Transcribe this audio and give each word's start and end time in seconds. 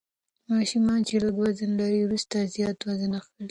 ماشومان 0.53 0.99
چې 1.07 1.15
لږ 1.23 1.35
وزن 1.43 1.71
لري 1.81 1.99
وروسته 2.03 2.37
زیات 2.55 2.77
وزن 2.87 3.11
اخلي. 3.19 3.47